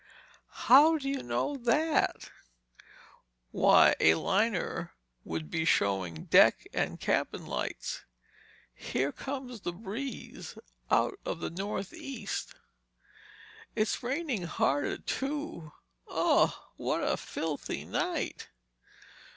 [0.65, 2.31] "How do you know that?"
[3.51, 4.93] "Why, a liner
[5.23, 8.03] would be showing deck and cabin lights.
[8.73, 12.55] Here comes the breeze—out of the northeast."
[13.75, 15.71] "It's raining harder, too.
[16.09, 16.51] Ugh!
[16.77, 18.49] What a filthy night."